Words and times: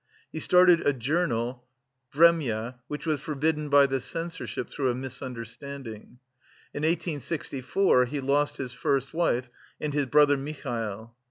He 0.31 0.39
started 0.39 0.79
a 0.81 0.93
journal 0.93 1.63
"Vremya," 2.11 2.79
which 2.87 3.05
was 3.05 3.21
forbidden 3.21 3.69
by 3.69 3.85
the 3.85 3.99
Censorship 3.99 4.67
through 4.71 4.89
a 4.89 4.95
misunderstanding. 4.95 6.17
In 6.73 6.81
1864 6.81 8.05
he 8.05 8.19
lost 8.19 8.57
his 8.57 8.73
first 8.73 9.13
wife 9.13 9.51
and 9.79 9.93
his 9.93 10.07
brother 10.07 10.37
Mihail. 10.37 11.15